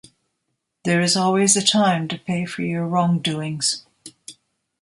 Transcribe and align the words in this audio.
There 0.83 0.99
is 0.99 1.15
always 1.15 1.55
a 1.55 1.61
time 1.63 2.07
to 2.07 2.17
pay 2.17 2.45
for 2.47 2.63
your 2.63 2.87
wrongdoings. 2.87 3.85